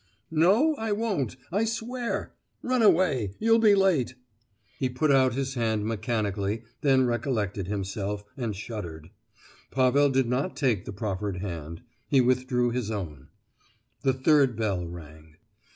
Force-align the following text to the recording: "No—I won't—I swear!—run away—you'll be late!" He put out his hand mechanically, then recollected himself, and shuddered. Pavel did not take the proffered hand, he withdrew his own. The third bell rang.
"No—I 0.31 0.91
won't—I 0.93 1.63
swear!—run 1.63 2.81
away—you'll 2.81 3.59
be 3.59 3.75
late!" 3.75 4.15
He 4.79 4.89
put 4.89 5.11
out 5.11 5.35
his 5.35 5.53
hand 5.53 5.85
mechanically, 5.85 6.63
then 6.81 7.05
recollected 7.05 7.67
himself, 7.67 8.23
and 8.35 8.55
shuddered. 8.55 9.11
Pavel 9.69 10.09
did 10.09 10.27
not 10.27 10.55
take 10.55 10.85
the 10.85 10.91
proffered 10.91 11.37
hand, 11.37 11.83
he 12.07 12.19
withdrew 12.19 12.71
his 12.71 12.89
own. 12.89 13.27
The 14.01 14.13
third 14.13 14.55
bell 14.57 14.87
rang. 14.87 15.35